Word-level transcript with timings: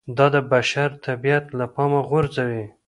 دا 0.17 0.25
د 0.35 0.37
بشر 0.51 0.89
طبیعت 1.07 1.45
له 1.57 1.65
پامه 1.75 2.01
غورځوي 2.09 2.63